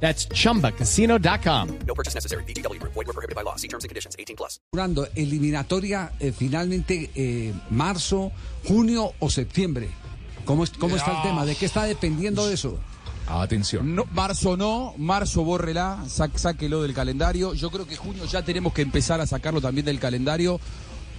[0.00, 1.68] That's chumbacasino.com.
[1.86, 2.44] No purchase necessary.
[2.44, 2.80] BGW.
[2.82, 3.56] Void were prohibited by law.
[3.56, 4.14] See terms and conditions.
[4.18, 4.60] 18 plus.
[5.14, 8.30] Eliminatoria eh, finalmente eh, marzo,
[8.66, 9.88] junio o septiembre.
[10.44, 11.44] ¿Cómo, es- cómo está el tema?
[11.44, 12.78] ¿De qué está dependiendo de eso?
[13.26, 13.96] Atención.
[13.96, 17.54] No, marzo no, marzo bórrela, sáquelo del calendario.
[17.54, 20.60] Yo creo que junio ya tenemos que empezar a sacarlo también del calendario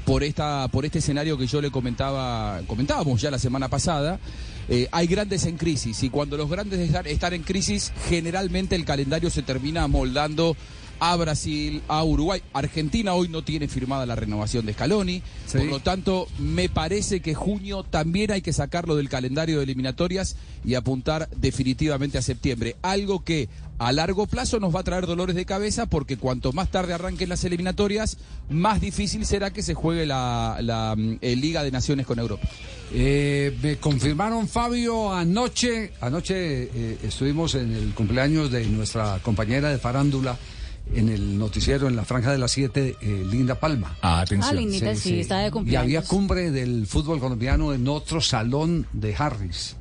[0.07, 4.21] por esta, por este escenario que yo le comentaba, comentábamos ya la semana pasada.
[4.69, 8.85] Eh, hay grandes en crisis y cuando los grandes están, están en crisis, generalmente el
[8.85, 10.55] calendario se termina amoldando
[10.99, 12.41] a Brasil, a Uruguay.
[12.53, 15.21] Argentina hoy no tiene firmada la renovación de Scaloni.
[15.45, 15.57] Sí.
[15.59, 20.35] Por lo tanto, me parece que junio también hay que sacarlo del calendario de eliminatorias
[20.65, 22.75] y apuntar definitivamente a septiembre.
[22.81, 23.49] Algo que
[23.79, 27.29] a largo plazo nos va a traer dolores de cabeza porque cuanto más tarde arranquen
[27.29, 28.17] las eliminatorias,
[28.49, 32.47] más difícil será que se juegue la, la, eh, Liga de Naciones con Europa.
[32.91, 39.77] Eh, me confirmaron, Fabio, anoche, anoche eh, estuvimos en el cumpleaños de nuestra compañera de
[39.77, 40.37] farándula
[40.93, 42.97] en el noticiero, en la franja de las 7,
[43.29, 43.97] Linda Palma.
[44.01, 44.55] Ah, Atención.
[44.55, 45.83] Linda, sí, está de Y cumpleaños.
[45.83, 49.75] había cumbre del fútbol colombiano en otro salón de Harris.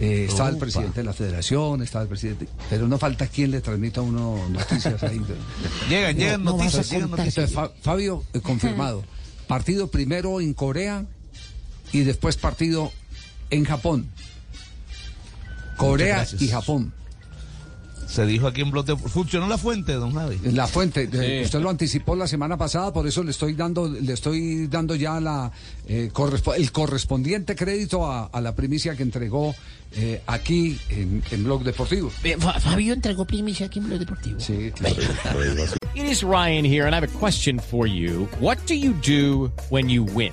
[0.00, 3.60] Eh, estaba el presidente de la federación, estaba el presidente, pero no falta quien le
[3.60, 5.20] transmita a uno noticias ahí.
[5.88, 7.48] Llegan, llegan no noticias, llegan noticias.
[7.50, 9.02] Entonces, Fa- Fabio, eh, confirmado.
[9.48, 11.04] Partido primero en Corea
[11.92, 12.92] y después partido
[13.50, 14.08] en Japón.
[15.76, 16.92] Corea y Japón.
[18.08, 18.96] Se dijo aquí en Bloque.
[18.96, 20.38] ¿Funcionó la fuente, don Javi?
[20.52, 24.12] La fuente, eh, usted lo anticipó la semana pasada, por eso le estoy dando, le
[24.14, 25.52] estoy dando ya la
[25.86, 29.54] eh, correspo- el correspondiente crédito a, a la primicia que entregó
[29.92, 32.10] eh, aquí en, en Blog Deportivo.
[32.24, 34.40] Eh, Fa- Fabio entregó primicia aquí en Blog Deportivo.
[34.40, 34.96] Sí, claro.
[35.94, 38.26] It is Ryan here, and I have a question for you.
[38.40, 40.32] What do you do when you win?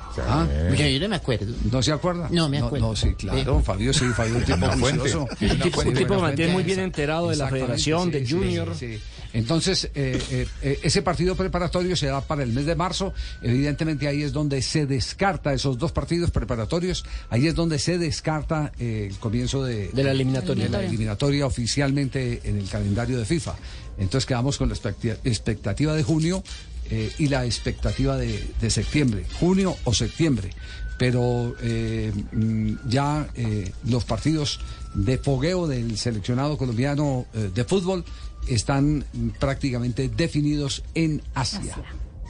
[0.19, 1.53] Ah, Mira, yo no me acuerdo.
[1.71, 2.27] ¿No se acuerda?
[2.31, 2.87] No, me acuerdo.
[2.89, 5.27] No, sí, claro, Fabio, sí, Fabio, un tipo juicioso.
[5.39, 8.75] Sí, buena tipo que mantiene muy bien enterado de la federación, sí, de sí, Junior.
[8.75, 9.01] sí, sí.
[9.33, 13.13] Entonces, eh, eh, eh, ese partido preparatorio se da para el mes de marzo.
[13.41, 17.05] Evidentemente ahí es donde se descarta esos dos partidos preparatorios.
[17.29, 20.65] Ahí es donde se descarta eh, el comienzo de, De la eliminatoria.
[20.65, 23.55] de la eliminatoria oficialmente en el calendario de FIFA.
[23.97, 24.75] Entonces quedamos con la
[25.23, 26.43] expectativa de junio
[26.93, 30.49] eh, y la expectativa de, de septiembre, junio o septiembre.
[30.97, 34.59] Pero eh, mm, ya eh, los partidos
[34.93, 38.03] de fogueo del seleccionado colombiano de fútbol
[38.45, 41.77] están mm, prácticamente definidos en Asia.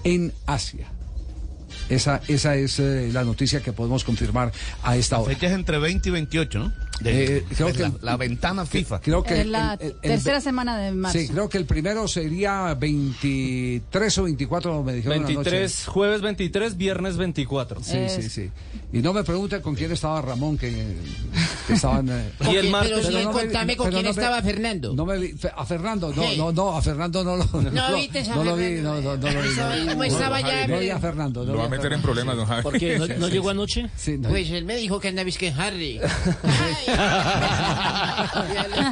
[0.04, 0.92] En Asia.
[1.92, 4.52] Esa, esa es eh, la noticia que podemos confirmar
[4.84, 5.34] a esta hora.
[5.34, 6.72] Fechas entre 20 y 28, ¿no?
[7.02, 9.02] De- Eh, creo es que- la, la ventana FIFA.
[9.02, 11.18] Creo que Es la el- el- el- tercera semana de marzo.
[11.18, 15.34] Sí, creo que el primero sería 23 o 24, me dijeron anoche.
[15.36, 17.84] 23, jueves 23, viernes 24.
[17.84, 18.50] Sí, Es- sí, sí.
[18.94, 20.70] Y no me pregunten con quién estaba Ramón, que,
[21.66, 22.08] que estaban...
[22.10, 23.08] eh, Y el Pero martes.
[23.08, 24.94] sí, no me- contame con pero quién no me- estaba Fernando.
[24.94, 26.38] No me a Fernando, no, Sí.
[26.38, 29.32] no, no, a Fernando no lo No viste esa no lo vi, no, no, no
[29.32, 29.50] lo vi.
[29.86, 30.68] No, ¿Cómo estaba ya?
[30.68, 31.46] No vi a Fernando.
[31.46, 32.62] no Lo vi meter en problemas, don Javi.
[32.64, 33.90] Porque no, no llegó anoche.
[33.96, 34.30] Sí, no.
[34.30, 36.00] Pues él me dijo que andaba que en Harry.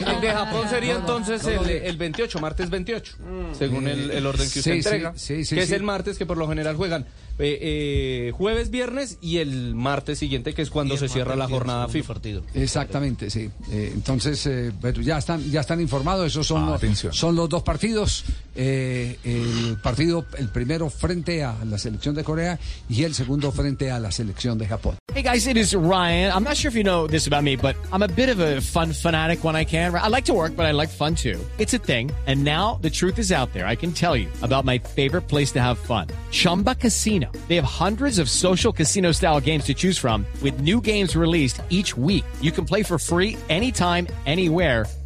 [0.08, 1.74] El de Japón sería no, no, entonces el, vi.
[1.88, 3.18] el 28, martes 28,
[3.58, 5.14] según el, el orden que usted Sí, entrega.
[5.16, 7.06] sí, sí, que es el martes que por lo general juegan
[7.40, 11.88] eh, eh, jueves, viernes y el martes siguiente que es cuando se cierra la jornada
[11.88, 12.10] FIFA.
[12.54, 13.50] Exactamente, sí.
[13.72, 14.72] Eh, entonces, eh,
[15.02, 16.28] ya están, ya están informados.
[16.28, 17.13] Esos son, los, Atención.
[17.13, 18.25] son los dos partidos.
[18.62, 22.60] Eh, el partido, el primero frente a la selección de Corea
[22.90, 24.98] y el segundo frente a la selección de Japón.
[25.14, 26.30] Hey guys, it is Ryan.
[26.34, 28.60] I'm not sure if you know this about me, but I'm a bit of a
[28.60, 29.96] fun fanatic when I can.
[29.96, 31.40] I like to work, but I like fun too.
[31.58, 32.12] It's a thing.
[32.28, 33.66] And now the truth is out there.
[33.66, 36.08] I can tell you about my favorite place to have fun.
[36.32, 37.32] Chumba Casino.
[37.48, 41.62] They have hundreds of social casino style games to choose from with new games released
[41.70, 42.26] each week.
[42.42, 44.86] You can play for free anytime, anywhere